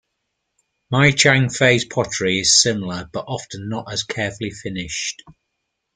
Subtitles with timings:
[0.91, 5.21] Machang-phase pottery is similar, but often not as carefully finished.